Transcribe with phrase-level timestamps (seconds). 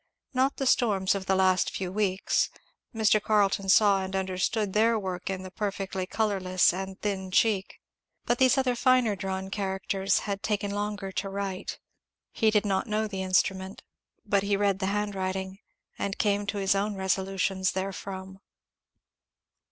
[0.33, 2.49] Not the storms of the last few weeks.
[2.91, 3.21] Mr.
[3.21, 7.79] Carleton saw and understood their work in the perfectly colourless and thin cheek.
[8.25, 11.77] But these other finer drawn characters had taken longer to write.
[12.31, 13.83] He did not know the instrument,
[14.25, 15.59] but he read the hand writing,
[15.99, 18.39] and came to his own resolutions therefrom.